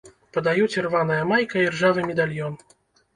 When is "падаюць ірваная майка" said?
0.35-1.61